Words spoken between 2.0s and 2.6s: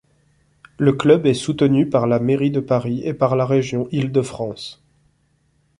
la mairie de